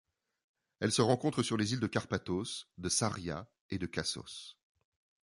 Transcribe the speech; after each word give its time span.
Elle 0.79 0.91
se 0.91 1.03
rencontre 1.03 1.43
sur 1.43 1.57
les 1.57 1.73
îles 1.73 1.79
de 1.79 1.85
Karpathos, 1.85 2.67
de 2.79 2.89
Saria 2.89 3.47
et 3.69 3.77
de 3.77 3.85
Kassos. 3.85 4.57